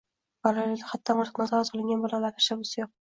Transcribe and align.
Bolalaligida 0.45 0.87
haddan 0.93 1.21
ortiq 1.25 1.37
nazorat 1.41 1.71
qilingan 1.75 2.03
bolalar 2.07 2.35
tashabbusi 2.41 2.81
yo‘q 2.83 2.93